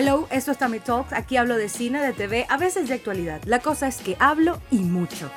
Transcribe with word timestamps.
Hello, 0.00 0.28
esto 0.30 0.52
es 0.52 0.58
Tammy 0.58 0.78
Talks. 0.78 1.12
Aquí 1.12 1.36
hablo 1.36 1.56
de 1.56 1.68
cine, 1.68 2.00
de 2.00 2.12
TV, 2.12 2.46
a 2.48 2.56
veces 2.56 2.86
de 2.86 2.94
actualidad. 2.94 3.42
La 3.46 3.58
cosa 3.58 3.88
es 3.88 3.96
que 3.96 4.16
hablo 4.20 4.60
y 4.70 4.78
mucho. 4.78 5.28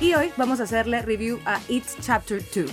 Y 0.00 0.14
hoy 0.14 0.32
vamos 0.36 0.58
a 0.58 0.64
hacerle 0.64 1.00
review 1.00 1.38
a 1.46 1.60
It's 1.68 1.96
Chapter 2.00 2.42
2. 2.52 2.68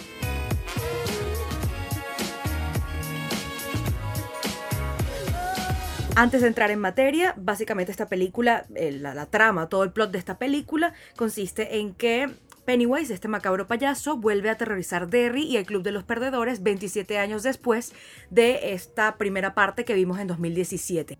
Antes 6.16 6.41
de 6.41 6.48
entrar 6.48 6.71
en 6.71 6.80
materia, 6.80 7.35
básicamente 7.38 7.91
esta 7.91 8.09
película, 8.09 8.66
eh, 8.73 8.91
la, 8.91 9.13
la 9.13 9.27
trama, 9.27 9.70
todo 9.70 9.84
el 9.84 9.91
plot 9.91 10.09
de 10.09 10.17
esta 10.17 10.39
película 10.39 10.95
consiste 11.16 11.77
en 11.77 11.94
que 11.94 12.27
Pennywise, 12.70 13.12
este 13.12 13.28
macabro 13.28 13.66
payaso, 13.66 14.18
vuelve 14.18 14.50
a 14.50 14.52
aterrorizar 14.52 15.09
Derry 15.09 15.41
y 15.41 15.58
el 15.58 15.66
Club 15.66 15.82
de 15.82 15.91
los 15.91 16.04
Perdedores 16.04 16.62
27 16.62 17.18
años 17.18 17.42
después 17.42 17.94
de 18.30 18.73
esta 18.73 19.18
primera 19.18 19.55
parte 19.55 19.86
que 19.86 19.95
vimos 19.95 20.20
en 20.20 20.28
2017. 20.28 21.18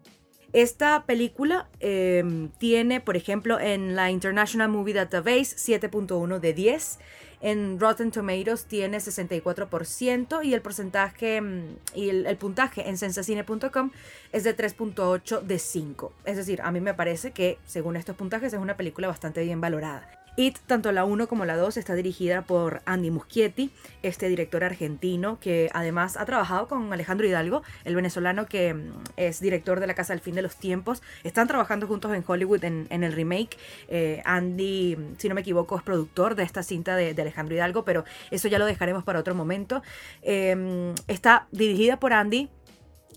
Esta 0.54 1.08
película 1.08 1.68
eh, 1.80 2.50
tiene, 2.60 3.02
por 3.02 3.18
ejemplo, 3.18 3.60
en 3.60 3.96
la 3.96 4.12
International 4.12 4.70
Movie 4.70 4.94
Database 4.94 5.56
7.1 5.56 6.38
de 6.40 6.54
10. 6.54 7.00
En 7.42 7.80
Rotten 7.80 8.12
Tomatoes 8.12 8.66
tiene 8.66 9.00
64% 9.00 10.46
y 10.46 10.54
el 10.54 10.62
porcentaje 10.62 11.42
mm, 11.42 11.78
y 11.96 12.10
el, 12.10 12.28
el 12.28 12.38
puntaje 12.38 12.88
en 12.88 12.96
sensacine.com 12.96 13.90
es 14.34 14.44
de 14.44 14.56
3.8 14.56 15.42
de 15.42 15.58
5. 15.58 16.14
Es 16.26 16.38
decir, 16.38 16.62
a 16.62 16.70
mí 16.70 16.80
me 16.80 16.94
parece 16.94 17.32
que 17.32 17.58
según 17.66 17.96
estos 17.96 18.16
puntajes 18.16 18.54
es 18.54 18.60
una 18.60 18.78
película 18.78 19.08
bastante 19.08 19.44
bien 19.44 19.60
valorada. 19.60 20.08
It, 20.40 20.58
tanto 20.68 20.94
la 20.94 21.04
1 21.04 21.28
como 21.28 21.44
la 21.44 21.58
2, 21.58 21.76
está 21.76 21.96
dirigida 21.96 22.44
por 22.44 22.82
Andy 22.86 23.12
Muschietti, 23.12 23.72
este 24.04 24.30
director 24.30 24.64
argentino 24.64 25.38
que 25.38 25.70
además 25.74 26.16
ha 26.16 26.24
trabajado 26.24 26.70
con 26.70 26.94
Alejandro 26.94 27.28
Hidalgo, 27.28 27.62
el 27.84 27.94
venezolano 27.94 28.46
que 28.46 28.74
mm, 28.74 28.92
es 29.18 29.42
director 29.42 29.82
de 29.82 29.88
La 29.88 29.96
Casa 29.96 30.14
del 30.14 30.22
Fin 30.22 30.36
de 30.36 30.42
los 30.42 30.56
Tiempos. 30.56 31.04
Están 31.26 31.50
trabajando 31.50 31.88
juntos 31.88 32.14
en 32.16 32.24
Hollywood 32.26 32.64
en, 32.64 32.88
el 32.90 33.12
remake. 33.12 33.58
Eh, 33.90 34.22
Andy, 34.24 34.98
si 35.18 35.28
no 35.28 35.36
me 35.36 35.42
equivoco, 35.42 35.76
es 35.76 35.84
productor 35.84 36.36
de 36.36 36.44
esta 36.44 36.64
cinta 36.64 36.96
de, 36.96 37.10
Alejandro 37.20 37.54
Hidalgo, 37.54 37.84
pero 37.84 38.06
eso 38.32 38.48
ya 38.48 38.60
lo 38.60 38.66
dejaremos 38.66 39.04
para 39.04 39.20
otro 39.20 39.36
momento. 39.36 39.84
Eh, 40.22 40.94
está 41.08 41.48
dirigida 41.52 42.00
por 42.00 42.14
Andy, 42.14 42.48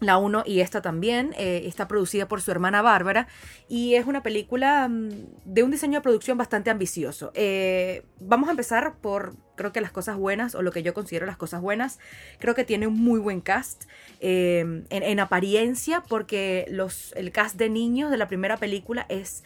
la 0.06 0.19
1 0.19 0.45
y 0.47 0.61
esta 0.61 0.83
también 0.83 1.34
eh, 1.39 1.62
está 1.67 1.89
producida 1.89 2.28
por 2.28 2.41
su 2.41 2.50
hermana 2.50 2.83
Bárbara 2.83 3.28
y 3.69 3.95
es 3.95 4.06
una 4.06 4.22
película 4.22 4.89
mm, 4.89 5.11
de 5.45 5.62
un 5.62 5.70
diseño 5.70 5.98
de 5.98 6.03
producción 6.03 6.39
bastante 6.39 6.70
ambicioso. 6.70 7.33
Eh, 7.34 8.05
vamos 8.20 8.48
a 8.48 8.53
empezar 8.53 8.97
por, 9.00 9.34
creo 9.56 9.73
que 9.73 9.80
las 9.80 9.92
cosas 9.92 10.17
buenas 10.17 10.55
o 10.55 10.62
lo 10.62 10.73
que 10.73 10.83
yo 10.83 10.95
considero 10.95 11.27
las 11.27 11.36
cosas 11.36 11.61
buenas. 11.61 11.98
Creo 12.39 12.55
que 12.55 12.64
tiene 12.64 12.86
un 12.86 12.98
muy 12.98 13.20
buen 13.20 13.41
cast 13.41 13.84
eh, 14.20 14.61
en, 14.61 14.86
en, 14.91 15.20
apariencia 15.20 16.03
porque 16.08 16.67
los, 16.69 17.12
el 17.17 17.33
cast 17.33 17.56
de 17.56 17.69
niños 17.69 18.11
de 18.11 18.17
la 18.17 18.28
primera 18.28 18.56
película 18.56 19.06
es 19.08 19.45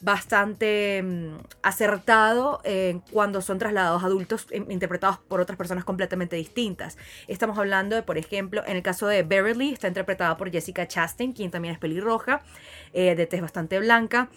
bastante 0.00 1.02
mm, 1.02 1.38
acertado 1.62 2.60
eh, 2.64 3.00
cuando 3.10 3.40
son 3.40 3.58
trasladados 3.58 4.04
adultos 4.04 4.46
eh, 4.50 4.64
interpretados 4.68 5.18
por 5.18 5.40
otras 5.40 5.56
personas 5.56 5.84
completamente 5.84 6.36
distintas. 6.36 6.98
Estamos 7.26 7.58
hablando 7.58 7.96
de, 7.96 8.02
por 8.02 8.18
ejemplo, 8.18 8.62
en 8.66 8.76
el 8.76 8.82
caso 8.82 9.06
de 9.06 9.22
Beverly, 9.22 9.72
está 9.72 9.88
interpretada 9.88 10.36
por 10.36 10.50
Jessica 10.50 10.86
Chastain, 10.86 11.32
quien 11.32 11.50
también 11.50 11.74
es 11.74 11.80
pelirroja, 11.80 12.42
eh, 12.92 13.14
de 13.14 13.26
tez 13.26 13.40
bastante 13.40 13.78
blanca. 13.78 14.28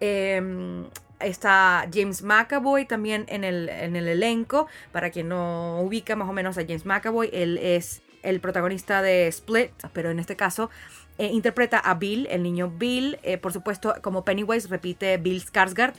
Em, 0.00 0.86
está 1.20 1.86
James 1.92 2.22
McAvoy 2.22 2.86
también 2.86 3.26
en 3.28 3.44
el, 3.44 3.68
en 3.68 3.96
el 3.96 4.08
elenco. 4.08 4.68
Para 4.92 5.10
quien 5.10 5.28
no 5.28 5.80
ubica 5.82 6.16
más 6.16 6.28
o 6.28 6.32
menos 6.32 6.56
a 6.56 6.62
James 6.62 6.86
McAvoy, 6.86 7.30
él 7.32 7.58
es 7.58 8.02
el 8.22 8.40
protagonista 8.40 9.02
de 9.02 9.28
Split, 9.28 9.72
pero 9.92 10.10
en 10.10 10.18
este 10.18 10.36
caso 10.36 10.70
eh, 11.18 11.26
interpreta 11.26 11.78
a 11.78 11.94
Bill, 11.94 12.26
el 12.30 12.42
niño 12.42 12.70
Bill. 12.70 13.18
Eh, 13.22 13.38
por 13.38 13.52
supuesto, 13.52 13.94
como 14.02 14.24
Pennywise 14.24 14.68
repite 14.68 15.16
Bill 15.18 15.42
Skarsgård. 15.44 15.92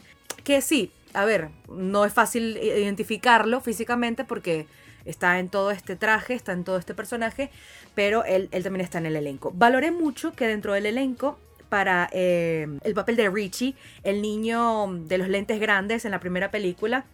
Que 0.43 0.61
sí, 0.61 0.91
a 1.13 1.25
ver, 1.25 1.49
no 1.69 2.05
es 2.05 2.13
fácil 2.13 2.57
identificarlo 2.57 3.61
físicamente 3.61 4.23
porque 4.23 4.65
está 5.05 5.39
en 5.39 5.49
todo 5.49 5.71
este 5.71 5.95
traje, 5.95 6.33
está 6.33 6.51
en 6.53 6.63
todo 6.63 6.77
este 6.77 6.93
personaje, 6.93 7.49
pero 7.95 8.23
él, 8.23 8.49
él 8.51 8.63
también 8.63 8.83
está 8.83 8.97
en 8.97 9.05
el 9.05 9.15
elenco. 9.15 9.51
Valoré 9.55 9.91
mucho 9.91 10.33
que 10.33 10.47
dentro 10.47 10.73
del 10.73 10.85
elenco 10.85 11.37
para 11.69 12.09
eh, 12.11 12.67
el 12.83 12.93
papel 12.93 13.15
de 13.15 13.29
Richie, 13.29 13.75
el 14.03 14.21
niño 14.21 14.87
de 15.05 15.17
los 15.17 15.29
lentes 15.29 15.59
grandes 15.59 16.03
en 16.05 16.11
la 16.11 16.19
primera 16.19 16.51
película, 16.51 17.05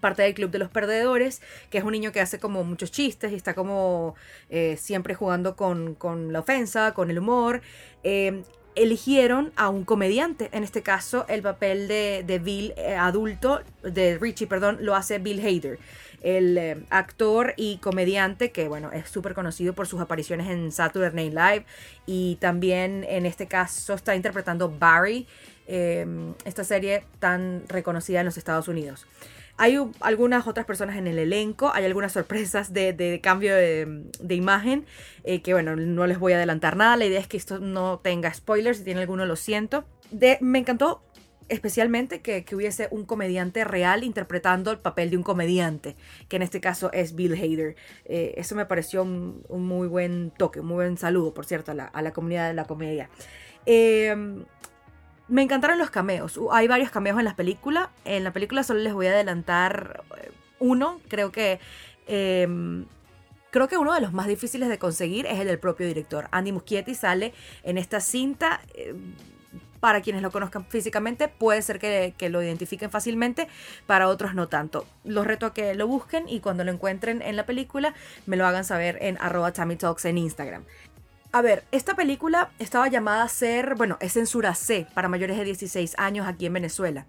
parte 0.00 0.22
del 0.22 0.34
club 0.34 0.50
de 0.50 0.58
los 0.58 0.70
perdedores, 0.70 1.40
que 1.70 1.78
es 1.78 1.84
un 1.84 1.92
niño 1.92 2.12
que 2.12 2.20
hace 2.20 2.38
como 2.38 2.64
muchos 2.64 2.90
chistes 2.90 3.32
y 3.32 3.36
está 3.36 3.54
como 3.54 4.14
eh, 4.50 4.76
siempre 4.78 5.14
jugando 5.14 5.56
con, 5.56 5.96
la 6.32 6.40
ofensa, 6.40 6.94
con 6.94 7.10
el 7.10 7.18
humor. 7.18 7.62
Eh, 8.02 8.42
eligieron 8.74 9.52
a 9.54 9.68
un 9.68 9.84
comediante, 9.84 10.48
en 10.50 10.64
este 10.64 10.82
caso 10.82 11.26
el 11.28 11.42
papel 11.42 11.86
de, 11.86 12.40
Bill 12.42 12.74
eh, 12.76 12.96
adulto, 12.96 13.62
de 13.84 14.18
Richie, 14.18 14.48
perdón, 14.48 14.78
lo 14.80 14.96
hace 14.96 15.20
Bill 15.20 15.38
Hader, 15.38 15.78
el 16.22 16.84
actor 16.90 17.54
y 17.56 17.76
comediante 17.76 18.50
que, 18.50 18.66
bueno, 18.66 18.90
es 18.90 19.08
súper 19.08 19.34
conocido 19.34 19.74
por 19.74 19.86
sus 19.86 20.00
apariciones 20.00 20.50
en 20.50 20.72
Saturday 20.72 21.12
Night 21.12 21.34
Live 21.34 21.66
y 22.04 22.36
también 22.40 23.04
en 23.08 23.26
este 23.26 23.46
caso 23.46 23.94
está 23.94 24.16
interpretando 24.16 24.68
Barry, 24.68 25.28
esta 25.66 26.64
serie 26.64 27.04
tan 27.20 27.62
reconocida 27.68 28.20
en 28.20 28.26
los 28.26 28.36
Estados 28.38 28.66
Unidos. 28.66 29.06
Hay 29.56 29.78
algunas 30.00 30.46
otras 30.46 30.66
personas 30.66 30.96
en 30.96 31.06
el 31.06 31.18
elenco, 31.18 31.70
hay 31.72 31.84
algunas 31.84 32.12
sorpresas 32.12 32.72
de, 32.72 32.92
de 32.92 33.20
cambio 33.20 33.54
de, 33.54 34.34
imagen, 34.34 34.84
eh, 35.22 35.42
que 35.42 35.52
bueno, 35.52 35.76
no 35.76 36.06
les 36.06 36.18
voy 36.18 36.32
a 36.32 36.36
adelantar 36.36 36.76
nada, 36.76 36.96
la 36.96 37.04
idea 37.04 37.20
es 37.20 37.28
que 37.28 37.36
esto 37.36 37.60
no 37.60 38.00
tenga 38.00 38.34
spoilers, 38.34 38.78
si 38.78 38.84
tiene 38.84 39.00
alguno 39.00 39.26
lo 39.26 39.36
siento. 39.36 39.84
Me 40.40 40.58
encantó 40.58 41.02
especialmente 41.48 42.20
que, 42.20 42.44
que, 42.44 42.56
hubiese 42.56 42.88
un 42.90 43.04
comediante 43.04 43.64
real 43.64 44.02
interpretando 44.02 44.70
el 44.70 44.78
papel 44.78 45.10
de 45.10 45.16
un 45.16 45.22
comediante, 45.22 45.96
que 46.28 46.36
en 46.36 46.42
este 46.42 46.60
caso 46.60 46.90
es 46.92 47.14
Bill 47.14 47.34
Hader. 47.34 47.76
Eh, 48.06 48.34
eso 48.36 48.54
me 48.54 48.66
pareció 48.66 49.02
un, 49.02 49.44
un, 49.48 49.66
muy 49.66 49.86
buen 49.86 50.32
toque, 50.36 50.60
un 50.60 50.66
muy 50.66 50.76
buen 50.76 50.96
saludo, 50.96 51.34
por 51.34 51.46
cierto, 51.46 51.72
a 51.72 51.74
la, 51.74 51.84
a 51.84 52.02
la 52.02 52.12
comunidad 52.12 52.48
de 52.48 52.54
la 52.54 52.64
comedia. 52.64 53.10
Eh, 53.66 54.44
me 55.28 55.42
encantaron 55.42 55.78
los 55.78 55.90
cameos. 55.90 56.38
Hay 56.52 56.68
varios 56.68 56.90
cameos 56.90 57.18
en 57.18 57.24
la 57.24 57.36
película. 57.36 57.90
En 58.04 58.24
la 58.24 58.32
película 58.32 58.62
solo 58.62 58.80
les 58.80 58.92
voy 58.92 59.06
a 59.06 59.10
adelantar 59.10 60.04
eh, 60.18 60.30
uno. 60.58 61.00
Creo 61.08 61.32
que. 61.32 61.60
Eh, 62.06 62.46
creo 63.50 63.68
que 63.68 63.78
uno 63.78 63.94
de 63.94 64.00
los 64.00 64.12
más 64.12 64.26
difíciles 64.26 64.68
de 64.68 64.78
conseguir 64.78 65.26
es 65.26 65.38
el 65.38 65.46
del 65.46 65.58
propio 65.58 65.86
director. 65.86 66.28
Andy 66.32 66.52
Muschietti 66.52 66.94
sale 66.94 67.32
en 67.62 67.78
esta 67.78 68.00
cinta. 68.00 68.60
Eh, 68.74 68.94
para 69.80 70.00
quienes 70.00 70.22
lo 70.22 70.30
conozcan 70.30 70.64
físicamente, 70.64 71.28
puede 71.28 71.60
ser 71.60 71.78
que, 71.78 72.14
que, 72.16 72.30
lo 72.30 72.42
identifiquen 72.42 72.90
fácilmente, 72.90 73.48
para 73.86 74.08
otros 74.08 74.34
no 74.34 74.48
tanto. 74.48 74.86
Los 75.04 75.26
reto 75.26 75.44
a 75.44 75.52
que 75.52 75.74
lo 75.74 75.86
busquen 75.86 76.26
y 76.26 76.40
cuando 76.40 76.64
lo 76.64 76.72
encuentren 76.72 77.20
en 77.20 77.36
la 77.36 77.44
película, 77.44 77.92
me 78.24 78.38
lo 78.38 78.46
hagan 78.46 78.64
saber 78.64 78.96
en 79.02 79.18
arroba 79.20 79.52
Talks 79.52 80.06
en 80.06 80.16
Instagram. 80.16 80.64
A 81.34 81.42
ver, 81.42 81.64
esta 81.72 81.96
película 81.96 82.52
estaba 82.60 82.86
llamada 82.86 83.24
a 83.24 83.28
ser, 83.28 83.74
bueno, 83.74 83.96
es 83.98 84.12
censura 84.12 84.54
C 84.54 84.86
para 84.94 85.08
mayores 85.08 85.36
de 85.36 85.42
16 85.42 85.96
años 85.98 86.28
aquí 86.28 86.46
en 86.46 86.52
Venezuela. 86.52 87.08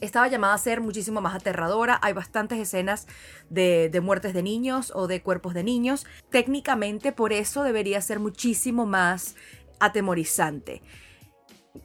Estaba 0.00 0.26
llamada 0.28 0.54
a 0.54 0.58
ser 0.58 0.80
muchísimo 0.80 1.20
más 1.20 1.34
aterradora. 1.34 1.98
Hay 2.00 2.14
bastantes 2.14 2.58
escenas 2.58 3.06
de, 3.50 3.90
muertes 4.02 4.32
de 4.32 4.42
niños 4.42 4.90
o 4.94 5.06
de 5.06 5.20
cuerpos 5.20 5.52
de 5.52 5.64
niños. 5.64 6.06
Técnicamente, 6.30 7.12
por 7.12 7.34
eso 7.34 7.62
debería 7.62 8.00
ser 8.00 8.20
muchísimo 8.20 8.86
más 8.86 9.36
atemorizante. 9.80 10.80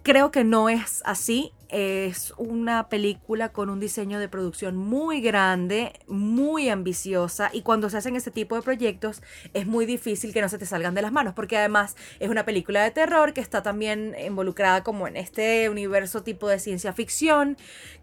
Creo 0.04 0.32
que 0.32 0.44
no 0.44 0.70
es 0.70 1.02
así. 1.06 1.52
Es 1.70 2.34
una 2.36 2.90
película 2.90 3.54
con 3.54 3.70
un 3.70 3.80
diseño 3.80 4.20
de 4.20 4.28
producción 4.28 4.76
muy 4.76 5.22
grande, 5.22 5.94
muy 6.06 6.68
ambiciosa 6.68 7.50
y 7.54 7.62
cuando 7.62 7.90
se 7.90 7.96
hacen 7.96 8.18
este 8.18 8.30
tipo 8.30 8.58
de 8.58 8.62
proyectos 8.62 9.24
es 9.54 9.66
muy 9.66 9.86
difícil 9.86 10.34
que 10.34 10.42
no 10.42 10.50
se 10.50 10.58
te 10.58 10.66
salgan 10.66 10.96
de 10.96 11.02
las 11.02 11.14
manos 11.14 11.34
porque 11.34 11.58
además 11.58 11.96
es 12.20 12.30
una 12.30 12.44
película 12.44 12.84
de 12.84 12.92
terror 12.92 13.32
que 13.32 13.40
está 13.40 13.64
también 13.64 14.18
involucrada 14.22 14.84
como 14.84 15.08
en 15.08 15.16
este 15.16 15.70
universo 15.70 16.24
tipo 16.24 16.50
de 16.50 16.60
ciencia 16.60 16.92
ficción 16.92 17.56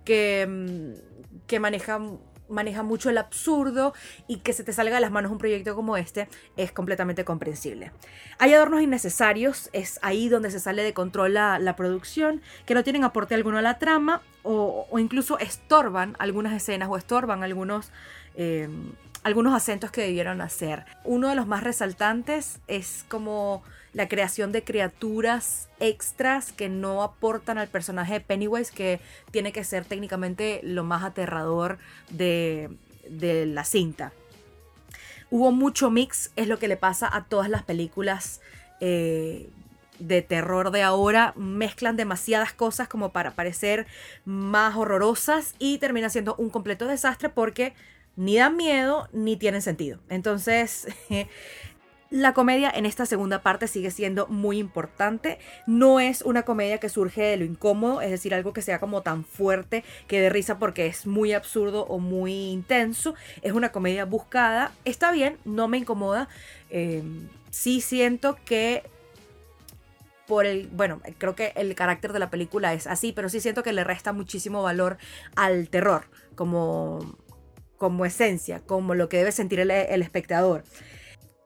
que, 0.07 0.47
mm, 0.49 1.47
que 1.47 1.61
maneja 1.61 2.01
maneja 2.49 2.83
mucho 2.83 3.11
el 3.11 3.19
absurdo 3.19 3.95
y 4.27 4.39
que 4.39 4.53
se 4.53 4.65
te 4.65 4.73
salga 4.73 4.97
de 4.97 5.01
las 5.01 5.11
manos 5.11 5.33
un 5.33 5.39
proyecto 5.39 5.75
como 5.75 5.97
este 5.97 6.29
es 6.57 6.73
completamente 6.73 7.25
comprensible. 7.25 7.93
Hay 8.39 8.55
adornos 8.55 8.83
innecesarios, 8.83 9.71
es 9.73 9.99
ahí 10.03 10.29
donde 10.29 10.51
se 10.51 10.61
sale 10.61 10.83
de 10.83 10.95
control 10.95 11.35
la, 11.35 11.75
producción, 11.77 12.43
que 12.67 12.75
no 12.75 12.83
tienen 12.85 13.05
aporte 13.05 13.35
alguno 13.35 13.59
a 13.59 13.63
la 13.63 13.79
trama 13.79 14.23
o, 14.43 14.87
o, 14.91 14.99
incluso 14.99 15.39
estorban 15.39 16.17
algunas 16.19 16.53
escenas 16.55 16.89
o 16.91 16.97
estorban 16.97 17.43
algunos... 17.43 17.93
Eh, 18.35 18.69
algunos 19.29 19.55
acentos 19.55 19.91
que 19.91 20.01
debieron 20.01 20.41
hacer. 20.41 20.85
Uno 21.05 21.29
de 21.29 21.35
los 21.35 21.47
más 21.47 21.63
resaltantes 21.63 22.61
es 22.67 23.05
como 23.09 23.63
la 23.93 24.09
creación 24.09 24.53
de 24.53 24.65
criaturas 24.65 25.69
extras 25.81 26.53
que 26.53 26.69
no 26.69 27.03
aportan 27.03 27.59
al 27.59 27.69
personaje 27.69 28.15
de 28.15 28.21
Pennywise, 28.21 28.73
que 28.73 29.01
tiene 29.31 29.53
que 29.53 29.65
ser 29.65 29.85
técnicamente 29.85 30.61
lo 30.63 30.83
más 30.83 31.05
aterrador 31.05 31.79
de, 32.11 32.71
de 33.09 33.47
la 33.47 33.65
cinta. 33.65 34.13
Hubo 35.31 35.53
mucho 35.53 35.91
mix, 35.91 36.31
es 36.37 36.49
lo 36.49 36.59
que 36.59 36.69
le 36.69 36.79
pasa 36.79 37.09
a 37.15 37.25
todas 37.25 37.51
las 37.51 37.63
películas 37.63 38.41
eh, 38.81 39.51
de 39.99 40.23
terror 40.23 40.71
de 40.71 40.83
ahora. 40.83 41.35
Mezclan 41.37 41.97
demasiadas 41.97 42.55
cosas 42.55 42.89
como 42.89 43.11
para 43.11 43.33
parecer 43.33 43.87
más 44.25 44.75
horrorosas 44.77 45.55
y 45.59 45.79
termina 45.79 46.09
siendo 46.09 46.35
un 46.37 46.49
completo 46.49 46.87
desastre 46.87 47.29
porque 47.29 47.75
ni 48.19 48.37
dan 48.37 48.57
miedo 48.57 49.09
ni 49.13 49.37
tienen 49.37 49.63
sentido. 49.63 50.01
Entonces, 50.11 50.89
La 52.11 52.33
comedia 52.33 52.71
en 52.75 52.87
esta 52.87 53.05
segunda 53.05 53.43
parte 53.43 53.69
sigue 53.69 53.91
siendo 53.91 54.27
muy 54.29 54.59
importante. 54.59 55.39
No 55.67 56.01
es 56.01 56.23
una 56.23 56.43
comedia 56.43 56.79
que 56.79 56.89
surge 56.89 57.21
de 57.21 57.37
lo 57.37 57.45
incómodo, 57.45 58.01
es 58.01 58.11
decir, 58.11 58.33
algo 58.33 58.55
que 58.55 58.63
sea 58.63 58.81
como 58.81 59.03
tan 59.03 59.27
fuerte 59.27 59.85
que 60.07 60.19
de 60.19 60.31
risa 60.31 60.59
porque 60.59 60.87
es 60.87 61.07
muy 61.07 61.35
absurdo 61.35 61.85
o 61.85 61.99
muy 61.99 62.33
intenso. 62.49 63.15
Es 63.43 63.53
una 63.53 63.73
comedia 63.73 64.07
buscada. 64.07 64.73
Está 64.87 65.13
bien, 65.13 65.37
no 65.45 65.69
me 65.69 65.77
incomoda. 65.77 66.31
Eh, 66.71 67.03
sí 67.51 67.83
siento 67.83 68.39
que 68.47 68.85
por 70.27 70.47
el, 70.47 70.69
bueno, 70.69 71.03
creo 71.19 71.35
que 71.35 71.53
el 71.57 71.75
carácter 71.75 72.15
de 72.15 72.21
la 72.21 72.31
película 72.31 72.73
es 72.73 72.87
así, 72.87 73.13
pero 73.13 73.29
sí 73.29 73.41
siento 73.41 73.63
que 73.63 73.75
le 73.75 73.85
resta 73.85 74.15
muchísimo 74.15 74.63
valor 74.63 74.97
al 75.37 75.69
terror 75.69 76.07
como, 76.35 77.19
como 77.79 78.05
esencia, 78.05 78.61
como 78.61 78.95
lo 78.95 79.09
que 79.09 79.19
debe 79.19 79.33
sentir 79.33 79.61
el, 79.61 79.71
espectador 79.71 80.65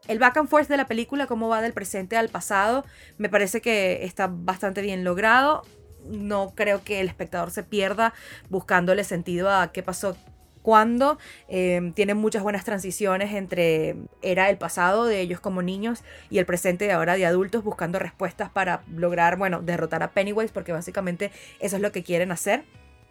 el 0.09 0.19
back 0.19 0.37
and 0.37 0.49
forth 0.49 0.67
de 0.67 0.77
la 0.77 0.89
película, 0.89 1.29
cómo 1.29 1.49
va 1.49 1.63
del 1.63 1.73
presente 1.73 2.17
al 2.17 2.29
pasado, 2.29 2.85
me 3.19 3.29
parece 3.29 3.61
que 3.61 4.05
está 4.05 4.29
bastante 4.29 4.83
bien 4.83 5.05
logrado. 5.05 5.63
No 6.05 6.55
creo 6.57 6.83
que 6.83 6.99
el 6.99 7.07
espectador 7.07 7.53
se 7.53 7.63
pierda 7.63 8.13
buscándole 8.51 9.05
sentido 9.05 9.49
a 9.49 9.71
qué 9.71 9.85
pasó 9.85 10.17
cuando. 10.63 11.19
Em, 11.49 11.93
tiene 11.93 12.15
muchas 12.15 12.43
buenas 12.43 12.65
transiciones 12.65 13.35
entre 13.35 13.97
era 14.23 14.49
el 14.49 14.57
pasado 14.57 15.05
de 15.05 15.21
ellos 15.21 15.41
como 15.41 15.61
niños 15.61 16.03
y 16.31 16.39
el 16.39 16.47
presente 16.47 16.87
de 16.87 16.93
ahora 16.93 17.17
de 17.17 17.27
adultos 17.27 17.63
buscando 17.63 17.99
respuestas 17.99 18.51
para 18.51 18.83
lograr, 18.93 19.37
bueno, 19.37 19.61
derrotar 19.61 20.03
a 20.03 20.13
Pennywise 20.13 20.53
porque 20.53 20.73
básicamente 20.73 21.31
eso 21.61 21.77
es 21.77 21.83
lo 21.83 21.93
que 21.93 22.03
quieren 22.03 22.33
hacer. 22.33 22.65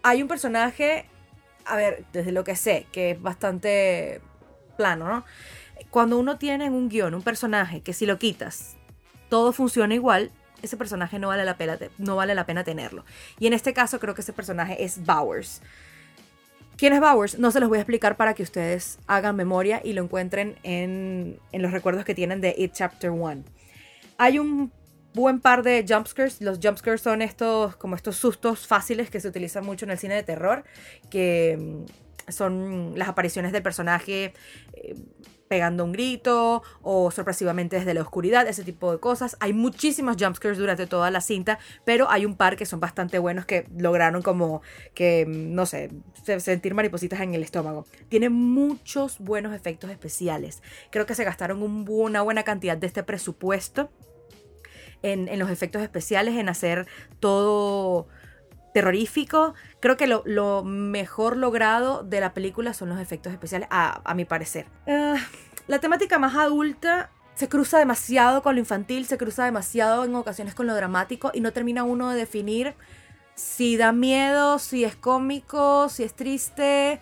Hay 0.03 0.21
un 0.21 0.27
personaje, 0.27 1.05
a 1.65 1.75
ver, 1.75 2.05
desde 2.13 2.31
lo 2.31 2.43
que 2.43 2.55
sé, 2.55 2.87
que 2.91 3.11
es 3.11 3.21
bastante 3.21 4.21
plano, 4.77 5.07
¿no? 5.07 5.25
cuando 5.89 6.17
uno 6.17 6.37
tiene 6.37 6.65
en 6.65 6.73
un 6.73 6.89
guion 6.89 7.13
un 7.13 7.21
personaje 7.21 7.81
que 7.81 7.93
si 7.93 8.05
lo 8.05 8.19
quitas, 8.19 8.77
todo 9.29 9.51
funciona 9.51 9.93
igual, 9.95 10.31
ese 10.61 10.77
personaje 10.77 11.17
no 11.17 11.29
vale 11.29 11.43
la 11.43 11.57
pena, 11.57 11.79
no 11.97 12.15
vale 12.15 12.35
la 12.35 12.45
pena 12.45 12.63
tenerlo. 12.63 13.03
Y 13.39 13.47
en 13.47 13.53
este 13.53 13.73
caso 13.73 13.99
creo 13.99 14.13
que 14.13 14.21
ese 14.21 14.33
personaje 14.33 14.83
es 14.83 15.03
Bowers. 15.03 15.61
¿Quién 16.77 16.93
es 16.93 16.99
Bowers? 16.99 17.39
No 17.39 17.51
se 17.51 17.59
los 17.59 17.69
voy 17.69 17.77
a 17.79 17.81
explicar 17.81 18.15
para 18.15 18.33
que 18.33 18.43
ustedes 18.43 18.99
hagan 19.07 19.35
memoria 19.35 19.81
y 19.83 19.93
lo 19.93 20.03
encuentren 20.03 20.57
en, 20.63 21.39
en 21.51 21.61
los 21.61 21.71
recuerdos 21.71 22.05
que 22.05 22.15
tienen 22.15 22.41
de 22.41 22.53
It 22.57 22.73
Chapter 22.73 23.11
1. 23.11 23.43
Hay 24.17 24.39
un 24.39 24.71
buen 25.13 25.39
par 25.39 25.63
de 25.63 25.85
jumpscares. 25.87 26.41
Los 26.41 26.59
jumpscares 26.61 27.01
son 27.01 27.21
estos, 27.21 27.75
como 27.75 27.95
estos 27.95 28.15
sustos 28.15 28.67
fáciles 28.67 29.09
que 29.09 29.19
se 29.19 29.27
utilizan 29.27 29.65
mucho 29.65 29.85
en 29.85 29.91
el 29.91 29.97
cine 29.97 30.15
de 30.15 30.23
terror, 30.23 30.63
que 31.09 31.57
mm, 31.59 32.31
son 32.31 32.93
las 32.95 33.09
apariciones 33.09 33.51
del 33.51 33.63
personaje 33.63 34.33
eh, 34.73 34.95
pegando 35.51 35.83
un 35.83 35.91
grito 35.91 36.63
o 36.81 37.11
sorpresivamente 37.11 37.75
desde 37.75 37.93
la 37.93 38.01
oscuridad, 38.01 38.47
ese 38.47 38.63
tipo 38.63 38.89
de 38.89 38.99
cosas. 38.99 39.35
Hay 39.41 39.51
muchísimos 39.51 40.15
jumpscares 40.17 40.57
durante 40.57 40.87
toda 40.87 41.11
la 41.11 41.19
cinta, 41.19 41.59
pero 41.83 42.09
hay 42.09 42.25
un 42.25 42.37
par 42.37 42.55
que 42.55 42.65
son 42.65 42.79
bastante 42.79 43.19
buenos 43.19 43.45
que 43.45 43.67
lograron 43.77 44.21
como 44.21 44.61
que, 44.93 45.25
no 45.27 45.65
sé, 45.65 45.91
sentir 46.39 46.73
maripositas 46.73 47.19
en 47.19 47.33
el 47.33 47.43
estómago. 47.43 47.85
Tiene 48.07 48.29
muchos 48.29 49.19
buenos 49.19 49.53
efectos 49.53 49.91
especiales. 49.91 50.63
Creo 50.89 51.05
que 51.05 51.15
se 51.15 51.25
gastaron 51.25 51.61
una 51.61 52.21
buena 52.21 52.43
cantidad 52.43 52.77
de 52.77 52.87
este 52.87 53.03
presupuesto 53.03 53.89
en, 55.03 55.39
los 55.39 55.49
efectos 55.49 55.81
especiales, 55.81 56.35
en 56.35 56.49
hacer 56.49 56.87
todo 57.19 58.07
terrorífico. 58.73 59.53
Creo 59.79 59.97
que 59.97 60.07
lo, 60.07 60.63
mejor 60.63 61.37
logrado 61.37 62.03
de 62.03 62.19
la 62.19 62.33
película 62.33 62.73
son 62.73 62.89
los 62.89 62.99
efectos 62.99 63.33
especiales, 63.33 63.67
a, 63.71 64.13
mi 64.15 64.25
parecer. 64.25 64.65
Ah, 64.87 65.17
la 65.67 65.79
temática 65.79 66.19
más 66.19 66.35
adulta 66.35 67.09
se 67.35 67.49
cruza 67.49 67.79
demasiado 67.79 68.43
con 68.43 68.55
lo 68.55 68.59
infantil, 68.59 69.05
se 69.05 69.17
cruza 69.17 69.45
demasiado 69.45 70.03
en 70.03 70.13
ocasiones 70.15 70.53
con 70.53 70.67
lo 70.67 70.75
dramático 70.75 71.31
y 71.33 71.41
no 71.41 71.53
termina 71.53 71.83
uno 71.83 72.11
de 72.11 72.17
definir 72.17 72.75
si 73.35 73.77
da 73.77 73.91
miedo, 73.91 74.59
si 74.59 74.83
es 74.83 74.95
cómico, 74.95 75.89
si 75.89 76.03
es 76.03 76.13
triste, 76.13 76.99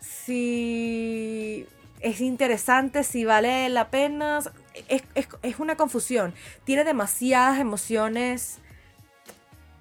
si 0.00 1.66
es 2.00 2.20
interesante, 2.20 3.04
si 3.04 3.24
vale 3.24 3.68
la 3.68 3.90
pena. 3.90 4.40
Es, 4.88 5.02
es 5.42 5.58
una 5.58 5.76
confusión. 5.76 6.34
Tiene 6.64 6.84
demasiadas 6.84 7.58
emociones 7.58 8.58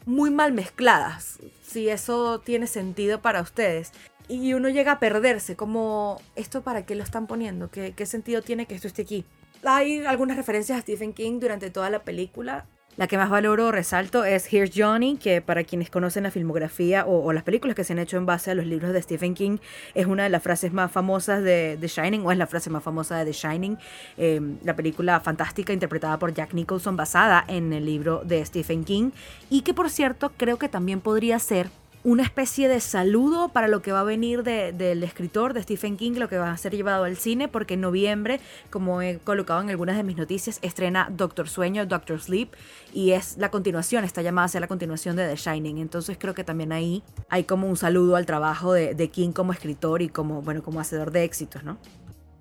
muy 0.06 0.32
mal 0.32 0.54
mezcladas, 0.54 1.40
si 1.66 1.90
eso 1.90 2.40
tiene 2.40 2.68
sentido 2.68 3.22
para 3.22 3.42
ustedes. 3.42 3.92
Y 4.28 4.54
uno 4.54 4.70
llega 4.70 4.94
a 4.94 5.00
perderse, 5.00 5.56
como, 5.56 6.22
¿esto 6.36 6.62
para 6.62 6.86
qué 6.86 6.96
lo 6.96 7.04
están 7.04 7.28
poniendo? 7.28 7.70
¿Qué, 7.70 7.94
qué 7.94 8.06
sentido 8.06 8.42
tiene 8.42 8.66
que 8.66 8.76
esto 8.76 8.88
esté 8.88 9.02
aquí? 9.02 9.26
Hay 9.64 10.06
algunas 10.06 10.38
referencias 10.38 10.78
a 10.78 10.82
Stephen 10.82 11.14
King 11.14 11.40
durante 11.40 11.70
toda 11.70 11.90
la 11.90 12.04
película. 12.04 12.66
La 12.96 13.08
que 13.08 13.18
más 13.18 13.32
valoro 13.32 13.72
resalto 13.72 14.24
es 14.24 14.54
Here's 14.54 14.70
Johnny, 14.76 15.18
que 15.18 15.42
para 15.42 15.64
quienes 15.64 15.90
conocen 15.90 16.24
la 16.24 16.32
filmografía 16.32 17.06
o, 17.08 17.34
las 17.34 17.42
películas 17.42 17.76
que 17.76 17.84
se 17.84 17.94
han 17.94 18.00
hecho 18.00 18.18
en 18.18 18.28
base 18.28 18.52
a 18.52 18.56
los 18.56 18.68
libros 18.68 18.94
de 18.94 19.02
Stephen 19.02 19.34
King, 19.34 19.58
es 19.96 20.06
una 20.06 20.24
de 20.24 20.30
las 20.30 20.44
frases 20.44 20.74
más 20.74 20.92
famosas 20.92 21.44
de 21.44 21.76
The 21.82 21.88
Shining, 21.88 22.24
o 22.24 22.32
es 22.32 22.38
la 22.38 22.46
frase 22.46 22.70
más 22.70 22.84
famosa 22.84 23.18
de 23.18 23.26
The 23.26 23.32
Shining, 23.32 23.78
em, 24.18 24.58
la 24.64 24.76
película 24.76 25.20
fantástica 25.22 25.74
interpretada 25.74 26.20
por 26.20 26.36
Jack 26.36 26.54
Nicholson 26.54 26.96
basada 26.96 27.44
en 27.48 27.74
el 27.74 27.84
libro 27.84 28.22
de 28.26 28.46
Stephen 28.46 28.84
King, 28.84 29.10
y 29.50 29.62
que 29.62 29.74
por 29.74 29.90
cierto 29.90 30.32
creo 30.38 30.58
que 30.58 30.70
también 30.70 31.02
podría 31.02 31.40
ser 31.40 31.70
una 32.04 32.24
especie 32.24 32.68
de 32.68 32.80
saludo 32.80 33.50
para 33.50 33.68
lo 33.68 33.82
que 33.82 33.92
va 33.92 34.02
a 34.02 34.04
venir 34.04 34.44
del 34.44 35.04
escritor 35.04 35.54
de 35.54 35.64
Stephen 35.64 35.96
King, 35.96 36.14
lo 36.14 36.28
que 36.28 36.38
va 36.38 36.52
a 36.52 36.58
ser 36.58 36.76
llevado 36.76 37.06
al 37.06 37.16
cine, 37.16 37.48
porque 37.48 37.76
en 37.76 37.82
noviembre, 37.82 38.42
como 38.70 39.02
he 39.02 39.20
colocado 39.20 39.62
en 39.62 39.70
algunas 39.70 39.96
de 39.96 40.04
mis 40.04 40.18
noticias, 40.18 40.60
estrena 40.62 41.10
Doctor 41.12 41.48
Sueño, 41.48 41.86
Doctor 41.86 42.20
Sleep, 42.20 42.50
y 42.94 43.12
es 43.12 43.38
la 43.38 43.50
continuación, 43.50 44.04
está 44.04 44.22
llamada 44.22 44.46
a 44.46 44.50
ser 44.50 44.62
la 44.62 44.68
continuación 44.68 45.16
de 45.16 45.28
The 45.28 45.36
Shining. 45.36 45.78
Entonces 45.78 46.18
creo 46.20 46.34
que 46.34 46.44
también 46.44 46.72
ahí 46.74 47.04
hay 47.30 47.46
como 47.46 47.68
un 47.68 47.78
saludo 47.78 48.18
al 48.18 48.26
trabajo 48.26 48.74
de, 48.74 48.96
de 48.96 49.08
King 49.10 49.32
como 49.32 49.54
escritor 49.54 50.02
y 50.02 50.10
como, 50.10 50.42
bueno, 50.42 50.62
como 50.62 50.80
hacedor 50.80 51.12
de 51.12 51.24
éxitos, 51.24 51.64
¿no? 51.64 51.78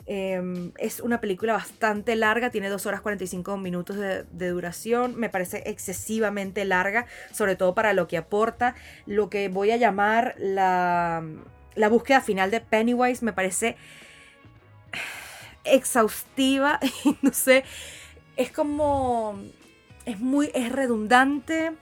Em, 0.07 0.73
es 0.79 0.99
una 1.01 1.21
película 1.21 1.53
bastante 1.53 2.17
larga, 2.17 2.51
tiene 2.51 2.69
2 2.69 2.87
horas 2.87 3.01
45 3.03 3.57
minutos 3.57 3.97
de, 3.97 4.49
duración, 4.49 5.15
me 5.17 5.29
parece 5.29 5.63
excesivamente 5.67 6.65
larga, 6.65 7.07
sobre 7.33 7.55
todo 7.55 7.75
para 7.75 7.93
lo 7.93 8.09
que 8.09 8.17
aporta. 8.17 8.75
Lo 9.07 9.31
que 9.31 9.49
voy 9.49 9.71
a 9.71 9.77
llamar 9.77 10.35
la, 10.39 11.23
la 11.75 11.89
búsqueda 11.89 12.21
final 12.21 12.51
de 12.51 12.61
Pennywise 12.61 13.25
me 13.25 13.33
parece 13.33 13.77
exhaustiva, 15.65 16.81
no 17.23 17.33
sé, 17.33 17.65
es 18.37 18.51
como, 18.51 19.41
es 20.05 20.19
muy, 20.19 20.51
es 20.55 20.73
redundante, 20.73 21.73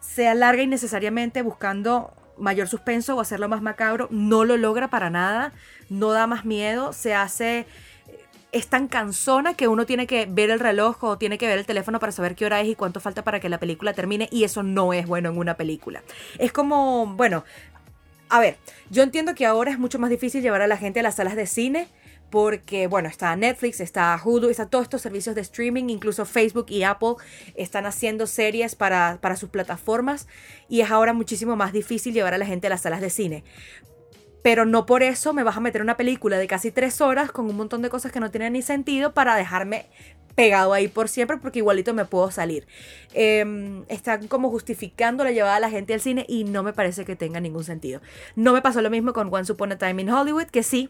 se 0.00 0.26
alarga 0.28 0.62
innecesariamente 0.62 1.42
buscando 1.42 2.14
mayor 2.38 2.68
suspenso 2.68 3.16
o 3.16 3.20
hacerlo 3.20 3.48
más 3.48 3.62
macabro, 3.62 4.08
no 4.10 4.44
lo 4.44 4.56
logra 4.56 4.88
para 4.88 5.10
nada, 5.10 5.52
no 5.88 6.12
da 6.12 6.26
más 6.26 6.44
miedo, 6.44 6.92
se 6.92 7.14
hace 7.14 7.66
es 8.52 8.66
tan 8.66 8.86
cansona 8.86 9.54
que 9.54 9.66
uno 9.66 9.86
tiene 9.86 10.06
que 10.06 10.26
ver 10.26 10.50
el 10.50 10.60
reloj 10.60 11.02
o 11.04 11.16
tiene 11.16 11.38
que 11.38 11.46
ver 11.46 11.58
el 11.58 11.64
teléfono 11.64 11.98
para 11.98 12.12
saber 12.12 12.34
qué 12.34 12.44
hora 12.44 12.60
es 12.60 12.68
y 12.68 12.74
cuánto 12.74 13.00
falta 13.00 13.24
para 13.24 13.40
que 13.40 13.48
la 13.48 13.58
película 13.58 13.94
termine 13.94 14.28
y 14.30 14.44
eso 14.44 14.62
no 14.62 14.92
es 14.92 15.06
bueno 15.06 15.30
en 15.30 15.38
una 15.38 15.56
película. 15.56 16.02
Es 16.38 16.52
como, 16.52 17.06
bueno, 17.06 17.44
a 18.28 18.40
ver, 18.40 18.58
yo 18.90 19.02
entiendo 19.02 19.34
que 19.34 19.46
ahora 19.46 19.70
es 19.70 19.78
mucho 19.78 19.98
más 19.98 20.10
difícil 20.10 20.42
llevar 20.42 20.60
a 20.60 20.66
la 20.66 20.76
gente 20.76 21.00
a 21.00 21.02
las 21.02 21.16
salas 21.16 21.34
de 21.34 21.46
cine 21.46 21.88
porque, 22.32 22.86
bueno, 22.86 23.10
está 23.10 23.36
Netflix, 23.36 23.78
está 23.78 24.18
Hulu, 24.24 24.48
está 24.48 24.64
todos 24.64 24.84
estos 24.84 25.02
servicios 25.02 25.34
de 25.34 25.42
streaming, 25.42 25.90
incluso 25.90 26.24
Facebook 26.24 26.64
y 26.70 26.82
Apple 26.82 27.16
están 27.54 27.84
haciendo 27.84 28.26
series 28.26 28.74
para, 28.74 29.18
para 29.20 29.36
sus 29.36 29.50
plataformas 29.50 30.28
y 30.66 30.80
es 30.80 30.90
ahora 30.90 31.12
muchísimo 31.12 31.56
más 31.56 31.74
difícil 31.74 32.14
llevar 32.14 32.32
a 32.32 32.38
la 32.38 32.46
gente 32.46 32.68
a 32.68 32.70
las 32.70 32.80
salas 32.80 33.02
de 33.02 33.10
cine. 33.10 33.44
Pero 34.42 34.64
no 34.64 34.86
por 34.86 35.02
eso 35.02 35.34
me 35.34 35.42
vas 35.42 35.58
a 35.58 35.60
meter 35.60 35.82
una 35.82 35.98
película 35.98 36.38
de 36.38 36.46
casi 36.46 36.70
tres 36.70 37.02
horas 37.02 37.30
con 37.30 37.50
un 37.50 37.54
montón 37.54 37.82
de 37.82 37.90
cosas 37.90 38.12
que 38.12 38.18
no 38.18 38.30
tienen 38.30 38.54
ni 38.54 38.62
sentido 38.62 39.12
para 39.12 39.36
dejarme 39.36 39.90
pegado 40.34 40.72
ahí 40.72 40.88
por 40.88 41.10
siempre 41.10 41.36
porque 41.36 41.58
igualito 41.58 41.92
me 41.92 42.06
puedo 42.06 42.30
salir. 42.30 42.66
Em, 43.12 43.84
están 43.88 44.26
como 44.26 44.48
justificando 44.48 45.22
la 45.22 45.32
llevada 45.32 45.56
a 45.56 45.60
la 45.60 45.68
gente 45.68 45.92
al 45.92 46.00
cine 46.00 46.24
y 46.26 46.44
no 46.44 46.62
me 46.62 46.72
parece 46.72 47.04
que 47.04 47.14
tenga 47.14 47.40
ningún 47.40 47.64
sentido. 47.64 48.00
No 48.36 48.54
me 48.54 48.62
pasó 48.62 48.80
lo 48.80 48.88
mismo 48.88 49.12
con 49.12 49.32
Once 49.32 49.52
Upon 49.52 49.72
a 49.72 49.76
Time 49.76 50.00
in 50.00 50.08
Hollywood, 50.08 50.46
que 50.46 50.62
sí, 50.62 50.88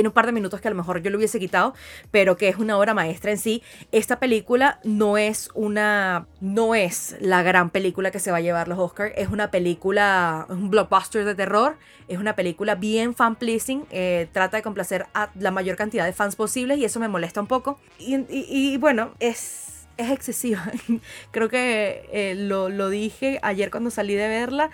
tiene 0.00 0.08
un 0.08 0.14
par 0.14 0.24
de 0.24 0.32
minutos 0.32 0.62
que 0.62 0.68
a 0.68 0.70
lo 0.70 0.78
mejor 0.78 1.02
yo 1.02 1.10
lo 1.10 1.18
hubiese 1.18 1.38
quitado, 1.38 1.74
pero 2.10 2.38
que 2.38 2.48
es 2.48 2.56
una 2.56 2.78
obra 2.78 2.94
maestra 2.94 3.32
en 3.32 3.36
sí. 3.36 3.62
Esta 3.92 4.18
película 4.18 4.80
no 4.82 5.18
es 5.18 5.50
una, 5.52 6.26
no 6.40 6.74
es 6.74 7.16
la 7.20 7.42
gran 7.42 7.68
película 7.68 8.10
que 8.10 8.18
se 8.18 8.30
va 8.30 8.38
a 8.38 8.40
llevar 8.40 8.66
los 8.66 8.78
Oscars, 8.78 9.12
es 9.14 9.28
una 9.28 9.50
película, 9.50 10.46
un 10.48 10.70
blockbuster 10.70 11.26
de 11.26 11.34
terror, 11.34 11.76
es 12.08 12.16
una 12.16 12.34
película 12.34 12.76
bien 12.76 13.14
fan 13.14 13.36
pleasing, 13.36 13.84
eh, 13.90 14.26
trata 14.32 14.56
de 14.56 14.62
complacer 14.62 15.04
a 15.12 15.28
la 15.38 15.50
mayor 15.50 15.76
cantidad 15.76 16.06
de 16.06 16.14
fans 16.14 16.34
posibles 16.34 16.78
y 16.78 16.86
eso 16.86 16.98
me 16.98 17.08
molesta 17.08 17.42
un 17.42 17.46
poco. 17.46 17.78
Y, 17.98 18.78
bueno, 18.78 19.10
es, 19.20 19.86
es 19.98 20.10
excesiva. 20.10 20.64
Creo 21.30 21.50
que 21.50 22.08
eh, 22.10 22.34
lo, 22.36 22.70
lo 22.70 22.88
dije 22.88 23.38
ayer 23.42 23.70
cuando 23.70 23.90
salí 23.90 24.14
de 24.14 24.28
verla. 24.28 24.70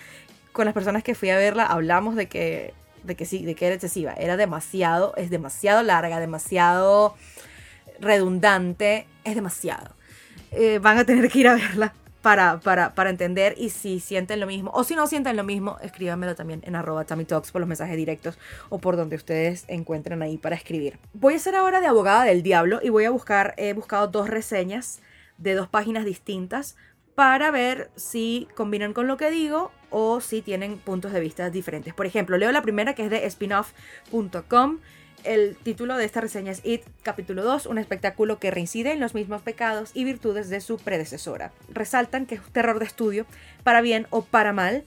Con 0.52 0.66
las 0.66 0.72
personas 0.72 1.02
que 1.02 1.16
fui 1.16 1.30
a 1.30 1.36
verla 1.36 1.66
hablamos 1.66 2.14
de 2.14 2.28
que 2.28 2.74
de 3.06 3.14
que 3.16 3.24
sí, 3.24 3.44
de 3.44 3.54
que 3.54 3.66
era 3.66 3.74
excesiva. 3.74 4.12
Era 4.12 4.36
demasiado, 4.36 5.14
es 5.16 5.30
demasiado 5.30 5.82
larga, 5.82 6.20
demasiado 6.20 7.14
redundante, 8.00 9.06
es 9.24 9.34
demasiado. 9.34 9.94
Eh, 10.52 10.78
van 10.80 10.98
a 10.98 11.04
tener 11.04 11.30
que 11.30 11.40
ir 11.40 11.48
a 11.48 11.54
verla 11.54 11.94
para, 12.22 12.58
para, 12.58 12.94
para, 12.94 13.10
entender 13.10 13.54
y 13.56 13.70
si 13.70 14.00
sienten 14.00 14.40
lo 14.40 14.48
mismo 14.48 14.72
o 14.74 14.82
si 14.82 14.96
no 14.96 15.06
sienten 15.06 15.36
lo 15.36 15.44
mismo, 15.44 15.78
escríbanmelo 15.80 16.34
también 16.34 16.60
en 16.64 16.74
arroba 16.74 17.04
Talks 17.04 17.52
por 17.52 17.60
los 17.60 17.68
mensajes 17.68 17.96
directos 17.96 18.36
o 18.68 18.78
por 18.78 18.96
donde 18.96 19.14
ustedes 19.14 19.64
encuentren 19.68 20.22
ahí 20.22 20.36
para 20.36 20.56
escribir. 20.56 20.98
Voy 21.12 21.34
a 21.34 21.38
ser 21.38 21.54
ahora 21.54 21.80
de 21.80 21.86
abogada 21.86 22.24
del 22.24 22.42
diablo 22.42 22.80
y 22.82 22.88
voy 22.88 23.04
a 23.04 23.10
buscar, 23.10 23.54
he 23.56 23.72
buscado 23.74 24.08
dos 24.08 24.28
reseñas 24.28 25.00
de 25.38 25.54
dos 25.54 25.68
páginas 25.68 26.04
distintas 26.04 26.76
para 27.14 27.50
ver 27.50 27.90
si 27.94 28.48
combinan 28.56 28.92
con 28.92 29.06
lo 29.06 29.16
que 29.16 29.30
digo 29.30 29.70
o 29.90 30.20
si 30.20 30.42
tienen 30.42 30.78
puntos 30.78 31.12
de 31.12 31.20
vista 31.20 31.48
diferentes. 31.50 31.94
Por 31.94 32.06
ejemplo, 32.06 32.38
leo 32.38 32.52
la 32.52 32.62
primera 32.62 32.94
que 32.94 33.04
es 33.04 33.10
de 33.10 33.28
spinoff.com. 33.28 34.78
El 35.24 35.56
título 35.56 35.96
de 35.96 36.04
esta 36.04 36.20
reseña 36.20 36.52
es 36.52 36.60
It, 36.64 36.82
capítulo 37.02 37.42
2, 37.42 37.66
un 37.66 37.78
espectáculo 37.78 38.38
que 38.38 38.50
reincide 38.50 38.92
en 38.92 39.00
los 39.00 39.14
mismos 39.14 39.42
pecados 39.42 39.90
y 39.94 40.04
virtudes 40.04 40.48
de 40.50 40.60
su 40.60 40.78
predecesora. 40.78 41.52
Resaltan 41.68 42.26
que 42.26 42.36
es 42.36 42.42
terror 42.52 42.78
de 42.78 42.84
estudio, 42.84 43.26
para 43.64 43.80
bien 43.80 44.06
o 44.10 44.22
para 44.22 44.52
mal, 44.52 44.84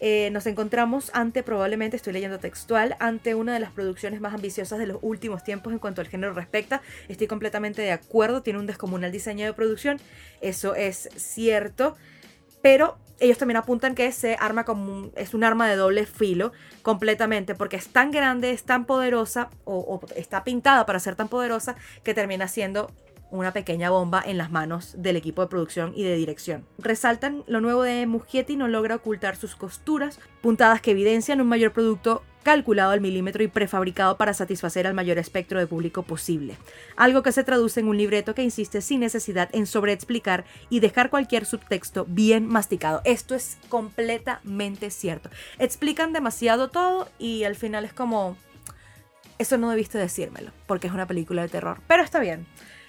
eh, 0.00 0.30
nos 0.30 0.46
encontramos 0.46 1.10
ante, 1.12 1.42
probablemente 1.42 1.96
estoy 1.96 2.12
leyendo 2.12 2.38
textual, 2.38 2.96
ante 3.00 3.34
una 3.34 3.54
de 3.54 3.60
las 3.60 3.72
producciones 3.72 4.20
más 4.20 4.32
ambiciosas 4.34 4.78
de 4.78 4.86
los 4.86 4.98
últimos 5.02 5.42
tiempos 5.42 5.72
en 5.72 5.78
cuanto 5.78 6.00
al 6.00 6.08
género 6.08 6.32
respecta. 6.32 6.82
Estoy 7.08 7.26
completamente 7.26 7.82
de 7.82 7.92
acuerdo, 7.92 8.42
tiene 8.42 8.60
un 8.60 8.66
descomunal 8.66 9.10
diseño 9.10 9.46
de 9.46 9.52
producción, 9.52 9.98
eso 10.40 10.74
es 10.74 11.08
cierto, 11.16 11.96
pero 12.62 12.98
ellos 13.20 13.38
también 13.38 13.56
apuntan 13.56 13.94
que 13.94 14.10
se 14.12 14.36
arma 14.38 14.64
como 14.64 15.10
es 15.16 15.34
un 15.34 15.44
arma 15.44 15.68
de 15.68 15.76
doble 15.76 16.06
filo 16.06 16.52
completamente 16.82 17.54
porque 17.54 17.76
es 17.76 17.88
tan 17.88 18.10
grande, 18.10 18.50
es 18.50 18.64
tan 18.64 18.84
poderosa 18.84 19.50
o, 19.64 19.78
o 19.78 20.00
está 20.16 20.44
pintada 20.44 20.86
para 20.86 21.00
ser 21.00 21.16
tan 21.16 21.28
poderosa 21.28 21.76
que 22.02 22.14
termina 22.14 22.48
siendo 22.48 22.90
una 23.30 23.52
pequeña 23.52 23.90
bomba 23.90 24.22
en 24.24 24.38
las 24.38 24.50
manos 24.50 24.94
del 24.96 25.16
equipo 25.16 25.42
de 25.42 25.48
producción 25.48 25.92
y 25.94 26.04
de 26.04 26.16
dirección. 26.16 26.66
Resaltan 26.78 27.44
lo 27.46 27.60
nuevo 27.60 27.82
de 27.82 28.06
Muschietti 28.06 28.56
no 28.56 28.68
logra 28.68 28.96
ocultar 28.96 29.36
sus 29.36 29.54
costuras, 29.54 30.18
puntadas 30.40 30.80
que 30.80 30.92
evidencian 30.92 31.40
un 31.40 31.48
mayor 31.48 31.72
producto 31.72 32.22
calculado 32.42 32.92
al 32.92 33.00
milímetro 33.00 33.42
y 33.42 33.48
prefabricado 33.48 34.16
para 34.16 34.34
satisfacer 34.34 34.86
al 34.86 34.94
mayor 34.94 35.18
espectro 35.18 35.58
de 35.58 35.66
público 35.66 36.02
posible. 36.02 36.56
Algo 36.96 37.22
que 37.22 37.32
se 37.32 37.44
traduce 37.44 37.80
en 37.80 37.88
un 37.88 37.98
libreto 37.98 38.34
que 38.34 38.42
insiste 38.42 38.80
sin 38.80 39.00
necesidad 39.00 39.48
en 39.52 39.66
sobreexplicar 39.66 40.44
y 40.70 40.80
dejar 40.80 41.10
cualquier 41.10 41.44
subtexto 41.44 42.06
bien 42.08 42.46
masticado. 42.46 43.02
Esto 43.04 43.34
es 43.34 43.58
completamente 43.68 44.90
cierto. 44.90 45.30
Explican 45.58 46.12
demasiado 46.12 46.68
todo 46.68 47.08
y 47.18 47.44
al 47.44 47.56
final 47.56 47.84
es 47.84 47.92
como... 47.92 48.36
Eso 49.38 49.56
no 49.56 49.70
debiste 49.70 49.98
decírmelo, 49.98 50.50
porque 50.66 50.88
es 50.88 50.92
una 50.92 51.06
película 51.06 51.42
de 51.42 51.48
terror. 51.48 51.80
Pero 51.86 52.02
está 52.02 52.18
bien. 52.18 52.46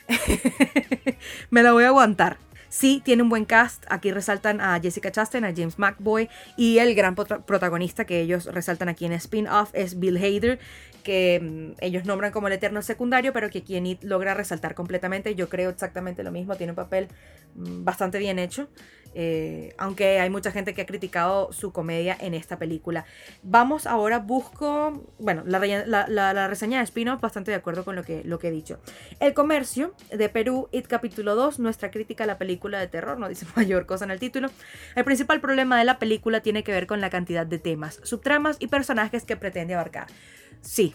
me 1.51 1.61
la 1.61 1.73
voy 1.73 1.83
a 1.83 1.89
aguantar. 1.89 2.37
Sí, 2.69 3.01
tiene 3.03 3.23
un 3.23 3.29
buen 3.29 3.45
cast. 3.45 3.83
Aquí 3.89 4.11
resaltan 4.11 4.61
a 4.61 4.79
Jessica 4.79 5.11
Chastain, 5.11 5.43
a 5.43 5.53
James 5.55 5.79
McBoy 5.79 6.29
y 6.55 6.77
el 6.77 6.93
gran 6.93 7.15
protagonista 7.15 8.05
que 8.05 8.21
ellos 8.21 8.45
resaltan 8.45 8.89
aquí 8.89 9.05
en 9.05 9.13
spin-off 9.13 9.71
es 9.73 9.99
Bill 9.99 10.17
Hader, 10.17 10.59
que 11.03 11.39
mm, 11.41 11.83
ellos 11.83 12.05
nombran 12.05 12.31
como 12.31 12.47
el 12.47 12.53
eterno 12.53 12.83
secundario, 12.83 13.33
pero 13.33 13.49
que 13.49 13.63
quien 13.63 13.97
logra 14.03 14.35
resaltar 14.35 14.75
completamente. 14.75 15.33
Yo 15.33 15.49
creo 15.49 15.71
exactamente 15.71 16.23
lo 16.23 16.31
mismo. 16.31 16.55
Tiene 16.55 16.73
un 16.73 16.75
papel 16.75 17.07
mm, 17.55 17.83
bastante 17.83 18.19
bien 18.19 18.37
hecho. 18.37 18.69
Eh, 19.15 19.73
aunque 19.77 20.19
hay 20.19 20.29
mucha 20.29 20.51
gente 20.51 20.73
que 20.73 20.81
ha 20.81 20.85
criticado 20.85 21.51
su 21.51 21.71
comedia 21.71 22.15
en 22.19 22.33
esta 22.33 22.57
película. 22.57 23.05
Vamos 23.43 23.87
ahora, 23.87 24.19
busco, 24.19 25.03
bueno, 25.17 25.43
la, 25.45 26.47
reseña 26.47 26.79
de 26.79 26.85
Spinoff, 26.85 27.21
bastante 27.21 27.51
de 27.51 27.57
acuerdo 27.57 27.83
con 27.85 27.95
lo 27.95 28.03
que, 28.03 28.23
lo 28.23 28.39
que 28.39 28.49
he 28.49 28.51
dicho. 28.51 28.79
El 29.19 29.33
comercio 29.33 29.93
de 30.11 30.29
Perú, 30.29 30.69
It 30.71 30.87
capítulo 30.87 31.35
2, 31.35 31.59
nuestra 31.59 31.91
crítica 31.91 32.23
a 32.23 32.27
la 32.27 32.37
película 32.37 32.79
de 32.79 32.87
terror, 32.87 33.17
no 33.17 33.27
dice 33.27 33.45
mayor 33.55 33.85
cosa 33.85 34.05
en 34.05 34.11
el 34.11 34.19
título. 34.19 34.49
El 34.95 35.05
principal 35.05 35.41
problema 35.41 35.77
de 35.77 35.85
la 35.85 35.99
película 35.99 36.41
tiene 36.41 36.63
que 36.63 36.71
ver 36.71 36.87
con 36.87 37.01
la 37.01 37.09
cantidad 37.09 37.45
de 37.45 37.59
temas, 37.59 37.99
subtramas 38.03 38.57
y 38.59 38.67
personajes 38.67 39.25
que 39.25 39.35
pretende 39.35 39.73
abarcar. 39.73 40.07
Sí, 40.61 40.93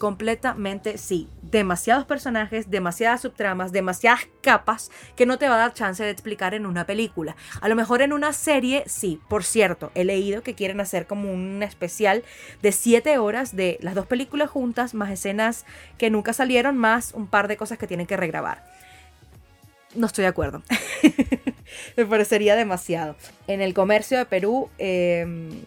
Completamente 0.00 0.96
sí. 0.96 1.28
Demasiados 1.42 2.06
personajes, 2.06 2.70
demasiadas 2.70 3.20
subtramas, 3.20 3.70
demasiadas 3.70 4.20
capas 4.40 4.90
que 5.14 5.26
no 5.26 5.36
te 5.36 5.46
va 5.46 5.56
a 5.56 5.58
dar 5.58 5.74
chance 5.74 6.02
de 6.02 6.08
explicar 6.08 6.54
en 6.54 6.64
una 6.64 6.86
película. 6.86 7.36
A 7.60 7.68
lo 7.68 7.76
mejor 7.76 8.00
en 8.00 8.14
una 8.14 8.32
serie, 8.32 8.82
sí. 8.86 9.20
Por 9.28 9.44
cierto, 9.44 9.92
he 9.94 10.04
leído 10.04 10.42
que 10.42 10.54
quieren 10.54 10.80
hacer 10.80 11.06
como 11.06 11.30
un 11.30 11.62
especial 11.62 12.24
de 12.62 12.72
7 12.72 13.18
horas 13.18 13.54
de 13.54 13.76
las 13.82 13.94
dos 13.94 14.06
películas 14.06 14.48
juntas, 14.48 14.94
más 14.94 15.10
escenas 15.10 15.66
que 15.98 16.08
nunca 16.08 16.32
salieron, 16.32 16.78
más 16.78 17.12
un 17.12 17.26
par 17.26 17.46
de 17.46 17.58
cosas 17.58 17.76
que 17.76 17.86
tienen 17.86 18.06
que 18.06 18.16
regrabar. 18.16 18.64
No 19.94 20.06
estoy 20.06 20.22
de 20.22 20.28
acuerdo. 20.28 20.62
Me 21.98 22.06
parecería 22.06 22.56
demasiado. 22.56 23.16
En 23.46 23.60
el 23.60 23.74
comercio 23.74 24.16
de 24.16 24.24
Perú 24.24 24.70
em, 24.78 25.60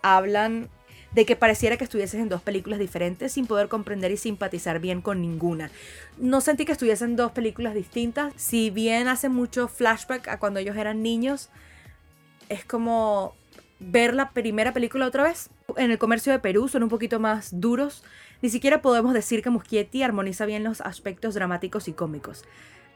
hablan 0.00 0.70
de 1.14 1.24
que 1.24 1.36
pareciera 1.36 1.76
que 1.76 1.84
estuvieses 1.84 2.20
en 2.20 2.28
dos 2.28 2.42
películas 2.42 2.78
diferentes 2.78 3.32
sin 3.32 3.46
poder 3.46 3.68
comprender 3.68 4.10
y 4.10 4.16
simpatizar 4.16 4.80
bien 4.80 5.00
con 5.00 5.20
ninguna. 5.20 5.70
No 6.18 6.40
sentí 6.40 6.64
que 6.64 6.72
estuviesen 6.72 7.16
dos 7.16 7.32
películas 7.32 7.74
distintas, 7.74 8.32
si 8.36 8.70
bien 8.70 9.08
hace 9.08 9.28
mucho 9.28 9.68
flashback 9.68 10.28
a 10.28 10.38
cuando 10.38 10.60
ellos 10.60 10.76
eran 10.76 11.02
niños, 11.02 11.50
es 12.48 12.64
como 12.64 13.34
ver 13.78 14.14
la 14.14 14.30
primera 14.30 14.72
película 14.72 15.06
otra 15.06 15.22
vez. 15.22 15.50
En 15.76 15.90
el 15.90 15.98
comercio 15.98 16.32
de 16.32 16.38
Perú 16.38 16.68
son 16.68 16.82
un 16.82 16.88
poquito 16.88 17.20
más 17.20 17.60
duros, 17.60 18.02
ni 18.42 18.50
siquiera 18.50 18.82
podemos 18.82 19.14
decir 19.14 19.42
que 19.42 19.50
Muschietti 19.50 20.02
armoniza 20.02 20.46
bien 20.46 20.64
los 20.64 20.80
aspectos 20.80 21.34
dramáticos 21.34 21.88
y 21.88 21.92
cómicos. 21.92 22.44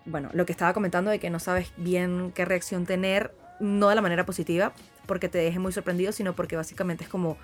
Bueno, 0.04 0.30
lo 0.32 0.46
que 0.46 0.52
estaba 0.52 0.72
comentando 0.72 1.10
de 1.10 1.18
que 1.18 1.30
no 1.30 1.38
sabes 1.38 1.72
bien 1.76 2.32
qué 2.34 2.44
reacción 2.44 2.86
tener, 2.86 3.32
no 3.60 3.88
de 3.88 3.94
la 3.94 4.02
manera 4.02 4.24
positiva, 4.24 4.72
porque 5.06 5.28
te 5.28 5.38
deje 5.38 5.58
muy 5.58 5.72
sorprendido, 5.72 6.12
sino 6.12 6.34
porque 6.34 6.56
básicamente 6.56 7.04
es 7.04 7.10
como 7.10 7.36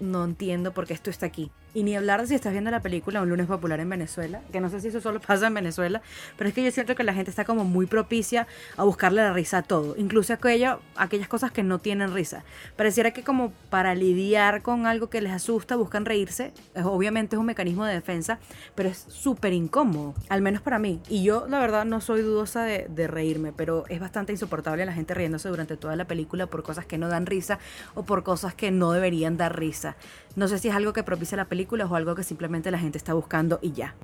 no 0.00 0.24
entiendo 0.24 0.72
por 0.72 0.86
qué 0.86 0.94
esto 0.94 1.10
está 1.10 1.26
aquí. 1.26 1.50
Y 1.74 1.82
ni 1.82 1.94
hablar 1.94 2.22
de 2.22 2.28
si 2.28 2.34
estás 2.34 2.52
viendo 2.52 2.70
la 2.70 2.80
película 2.80 3.20
Un 3.22 3.28
lunes 3.28 3.46
popular 3.46 3.78
en 3.80 3.88
Venezuela, 3.88 4.40
que 4.52 4.60
no 4.60 4.70
sé 4.70 4.80
si 4.80 4.88
eso 4.88 5.00
solo 5.00 5.20
pasa 5.26 5.48
en 5.48 5.54
Venezuela, 5.54 6.02
pero 6.36 6.48
es 6.48 6.54
que 6.54 6.64
yo 6.64 6.70
siento 6.70 6.94
que 6.94 7.04
la 7.04 7.12
gente 7.12 7.30
está 7.30 7.44
como 7.44 7.64
muy 7.64 7.86
propicia 7.86 8.46
a 8.76 8.84
buscarle 8.84 9.22
la 9.22 9.32
risa 9.32 9.58
a 9.58 9.62
todo, 9.62 9.94
incluso 9.96 10.32
aquello, 10.32 10.80
aquellas 10.96 11.28
cosas 11.28 11.52
que 11.52 11.62
no 11.62 11.78
tienen 11.78 12.14
risa. 12.14 12.44
Pareciera 12.76 13.10
que 13.10 13.22
como 13.22 13.52
para 13.70 13.94
lidiar 13.94 14.62
con 14.62 14.86
algo 14.86 15.10
que 15.10 15.20
les 15.20 15.32
asusta 15.32 15.76
buscan 15.76 16.04
reírse, 16.04 16.52
obviamente 16.82 17.36
es 17.36 17.40
un 17.40 17.46
mecanismo 17.46 17.84
de 17.84 17.94
defensa, 17.94 18.38
pero 18.74 18.88
es 18.88 19.04
súper 19.08 19.52
incómodo, 19.52 20.14
al 20.28 20.42
menos 20.42 20.62
para 20.62 20.78
mí. 20.78 21.00
Y 21.08 21.22
yo 21.22 21.46
la 21.48 21.60
verdad 21.60 21.84
no 21.84 22.00
soy 22.00 22.22
dudosa 22.22 22.62
de, 22.62 22.86
de 22.88 23.06
reírme, 23.06 23.52
pero 23.52 23.84
es 23.88 24.00
bastante 24.00 24.32
insoportable 24.32 24.86
la 24.86 24.92
gente 24.92 25.14
riéndose 25.14 25.48
durante 25.48 25.76
toda 25.76 25.96
la 25.96 26.06
película 26.06 26.46
por 26.46 26.62
cosas 26.62 26.86
que 26.86 26.98
no 26.98 27.08
dan 27.08 27.26
risa 27.26 27.58
o 27.94 28.04
por 28.04 28.22
cosas 28.22 28.54
que 28.54 28.70
no 28.70 28.92
deberían 28.92 29.36
dar 29.36 29.58
risa. 29.58 29.96
No 30.36 30.46
sé 30.46 30.58
si 30.58 30.68
es 30.68 30.74
algo 30.74 30.92
que 30.92 31.02
propicia 31.02 31.36
la 31.36 31.46
película 31.46 31.57
o 31.70 31.96
algo 31.96 32.14
que 32.14 32.22
simplemente 32.22 32.70
la 32.70 32.78
gente 32.78 32.98
está 32.98 33.14
buscando 33.14 33.58
y 33.62 33.72
ya. 33.72 33.94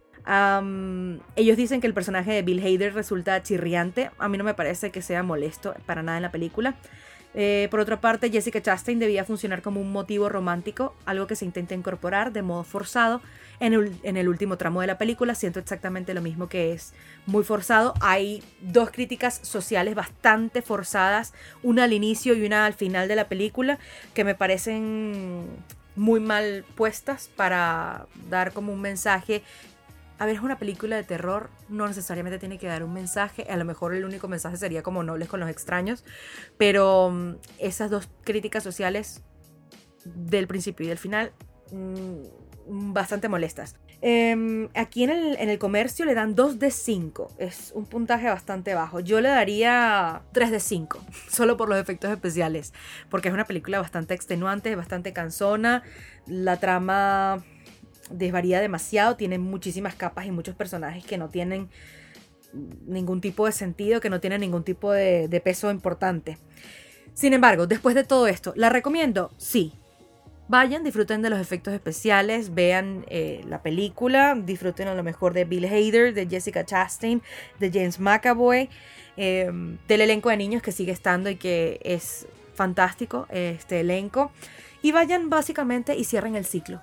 ellos 1.37 1.57
dicen 1.57 1.81
que 1.81 1.87
el 1.87 1.95
personaje 1.95 2.33
de 2.33 2.43
Bill 2.43 2.61
Hader 2.61 2.95
resulta 2.95 3.43
chirriante. 3.43 4.11
A 4.19 4.29
mí 4.29 4.39
no 4.39 4.45
me 4.45 4.55
parece 4.55 4.91
que 4.91 5.03
sea 5.03 5.23
molesto 5.23 5.75
para 5.87 6.03
nada 6.03 6.19
en 6.19 6.23
la 6.23 6.33
película. 6.33 6.75
Eh, 7.35 7.67
por 7.71 7.81
otra 7.81 8.01
parte, 8.01 8.31
Jessica 8.31 8.63
Chastain 8.63 9.01
debía 9.01 9.25
funcionar 9.25 9.61
como 9.61 9.81
un 9.81 9.91
motivo 9.91 10.29
romántico, 10.29 10.95
algo 11.05 11.27
que 11.27 11.35
se 11.35 11.45
intenta 11.45 11.75
incorporar 11.75 12.33
de 12.33 12.43
modo 12.43 12.63
forzado 12.63 13.21
en 13.59 13.75
el, 13.75 13.97
en 14.05 14.17
el, 14.17 14.29
último 14.29 14.57
tramo 14.57 14.81
de 14.81 14.87
la 14.87 14.99
película. 14.99 15.35
Siento 15.35 15.59
exactamente 15.59 16.15
lo 16.15 16.23
mismo 16.23 16.49
que 16.49 16.73
es 16.73 16.95
muy 17.27 17.43
forzado. 17.43 17.95
Hay 18.01 18.43
dos 18.61 18.91
críticas 18.91 19.41
sociales 19.43 19.97
bastante 19.97 20.63
forzadas, 20.63 21.35
una 21.65 21.85
al 21.85 21.93
inicio 21.93 22.35
y 22.35 22.47
una 22.47 22.67
al 22.67 22.75
final 22.75 23.09
de 23.09 23.17
la 23.17 23.29
película, 23.29 23.81
que 24.15 24.23
me 24.23 24.37
parecen 24.37 25.49
muy 25.97 26.21
mal 26.21 26.65
puestas 26.75 27.31
para 27.37 28.07
dar 28.29 28.53
como 28.53 28.73
un 28.73 28.81
mensaje. 28.81 29.43
A 30.19 30.27
ver, 30.27 30.37
es 30.37 30.43
una 30.43 30.59
película 30.59 30.97
de 30.97 31.03
terror, 31.03 31.51
no 31.69 31.87
necesariamente 31.89 32.39
tiene 32.39 32.59
que 32.59 32.67
dar 32.67 32.85
un 32.85 32.93
mensaje, 32.93 33.47
a 33.51 33.57
lo 33.57 33.65
mejor 33.65 33.95
el 33.95 34.05
único 34.05 34.29
mensaje 34.29 34.57
sería 34.57 34.83
como 34.83 35.03
nobles 35.03 35.29
con 35.29 35.41
los 35.41 35.51
extraños, 35.51 36.05
pero 36.57 37.11
mm, 37.11 37.35
esas 37.59 37.91
dos 37.91 38.09
críticas 38.23 38.63
sociales 38.63 39.23
del 40.05 40.47
principio 40.47 40.87
y 40.87 40.89
del 40.89 40.99
final 40.99 41.33
mm, 41.73 42.93
bastante 42.93 43.29
molestas. 43.29 43.77
Em, 44.07 44.69
aquí 44.75 45.03
en 45.05 45.09
el, 45.09 45.37
en 45.39 45.49
el, 45.49 45.59
comercio 45.59 46.05
le 46.05 46.13
dan 46.13 46.35
2 46.35 46.59
de 46.59 46.71
5. 46.71 47.31
Es 47.39 47.73
un 47.75 47.87
puntaje 47.87 48.29
bastante 48.29 48.75
bajo. 48.75 49.01
Yo 49.01 49.23
le 49.23 49.31
daría 49.31 50.21
3 50.33 50.51
de 50.51 50.61
5, 50.61 51.03
solo 51.31 51.57
por 51.57 51.71
los 51.71 51.79
efectos 51.79 52.11
especiales. 52.11 52.75
Porque 53.09 53.29
es 53.29 53.35
una 53.35 53.47
película 53.47 53.81
bastante 53.81 54.13
extenuante, 54.13 54.77
bastante 54.77 55.15
cansona. 55.15 55.85
La 56.27 56.61
trama 56.61 57.43
desvaría 58.11 58.61
demasiado, 58.61 59.17
tiene 59.17 59.39
muchísimas 59.39 59.95
capas 59.95 60.27
y 60.27 60.31
muchos 60.31 60.55
personajes 60.55 61.03
que 61.03 61.17
no 61.17 61.31
tienen 61.31 61.71
ningún 62.87 63.23
tipo 63.23 63.47
de 63.47 63.53
sentido, 63.53 64.03
que 64.03 64.11
no 64.11 64.21
tienen 64.21 64.43
ningún 64.43 64.65
tipo 64.65 64.93
de, 64.93 65.29
de 65.29 65.41
peso 65.41 65.71
importante. 65.71 66.37
Sin 67.15 67.33
embargo, 67.33 67.67
después 67.67 67.95
de 67.95 68.05
todo 68.05 68.27
esto, 68.27 68.53
¿la 68.55 68.69
recomiendo? 68.69 69.31
Sí, 69.39 69.73
Vayan, 70.47 70.85
disfruten 70.85 71.23
de 71.23 71.31
los 71.31 71.41
efectos 71.41 71.73
especiales, 71.73 72.55
vean 72.55 73.07
eh, 73.09 73.43
la 73.49 73.63
película, 73.63 74.35
disfruten 74.37 74.89
a 74.89 74.95
lo 74.95 75.03
mejor 75.03 75.33
de 75.33 75.45
Bill 75.45 75.65
Hader, 75.65 76.13
de 76.13 76.27
Jessica 76.27 76.67
Chastain, 76.67 77.23
de 77.59 77.71
James 77.73 77.99
McAvoy, 77.99 78.69
em, 79.17 79.79
del 79.89 80.03
elenco 80.03 80.29
de 80.29 80.37
niños 80.37 80.63
que 80.63 80.71
sigue 80.71 80.93
estando 80.93 81.31
y 81.31 81.37
que 81.37 81.81
es 81.83 82.27
fantástico 82.55 83.27
este 83.31 83.81
elenco. 83.81 84.33
Y 84.83 84.93
vayan 84.93 85.31
básicamente 85.31 85.97
y 85.97 86.05
cierren 86.05 86.37
el 86.37 86.45
ciclo. 86.45 86.83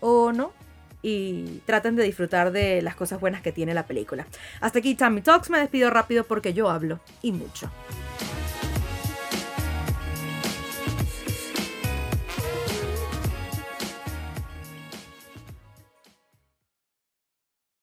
¿O 0.00 0.32
no? 0.32 0.52
Y 1.00 1.62
traten 1.64 1.96
de 1.96 2.02
disfrutar 2.02 2.52
de 2.52 2.82
las 2.82 2.96
cosas 2.96 3.18
buenas 3.18 3.40
que 3.40 3.50
tiene 3.50 3.72
la 3.72 3.86
película. 3.86 4.26
Hasta 4.60 4.80
aquí 4.80 4.94
Tammy 4.94 5.22
Talks, 5.22 5.48
me 5.48 5.58
despido 5.58 5.88
rápido 5.88 6.24
porque 6.24 6.52
yo 6.52 6.68
hablo 6.68 7.00
y 7.22 7.32
mucho. 7.32 7.70